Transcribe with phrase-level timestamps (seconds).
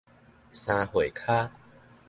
[0.51, 1.47] 三會跤